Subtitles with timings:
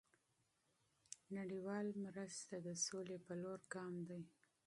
[0.03, 4.21] دเงินบาทไทย نړیوال مرسته د سولې په لور ګام دی.